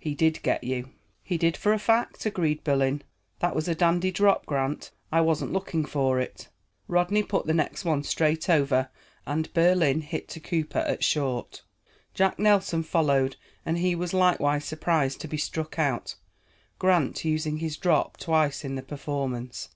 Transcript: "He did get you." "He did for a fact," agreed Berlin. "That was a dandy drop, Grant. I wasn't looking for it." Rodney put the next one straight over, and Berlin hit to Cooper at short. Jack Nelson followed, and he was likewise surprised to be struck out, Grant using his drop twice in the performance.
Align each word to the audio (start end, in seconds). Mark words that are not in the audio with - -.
"He 0.00 0.16
did 0.16 0.42
get 0.42 0.64
you." 0.64 0.90
"He 1.22 1.38
did 1.38 1.56
for 1.56 1.72
a 1.72 1.78
fact," 1.78 2.26
agreed 2.26 2.64
Berlin. 2.64 3.02
"That 3.38 3.54
was 3.54 3.68
a 3.68 3.74
dandy 3.76 4.10
drop, 4.10 4.44
Grant. 4.44 4.90
I 5.12 5.20
wasn't 5.20 5.52
looking 5.52 5.84
for 5.84 6.18
it." 6.18 6.48
Rodney 6.88 7.22
put 7.22 7.46
the 7.46 7.54
next 7.54 7.84
one 7.84 8.02
straight 8.02 8.50
over, 8.50 8.88
and 9.26 9.54
Berlin 9.54 10.00
hit 10.00 10.26
to 10.30 10.40
Cooper 10.40 10.80
at 10.80 11.04
short. 11.04 11.62
Jack 12.14 12.36
Nelson 12.36 12.82
followed, 12.82 13.36
and 13.64 13.78
he 13.78 13.94
was 13.94 14.12
likewise 14.12 14.64
surprised 14.64 15.20
to 15.20 15.28
be 15.28 15.36
struck 15.36 15.78
out, 15.78 16.16
Grant 16.80 17.24
using 17.24 17.58
his 17.58 17.76
drop 17.76 18.16
twice 18.16 18.64
in 18.64 18.74
the 18.74 18.82
performance. 18.82 19.68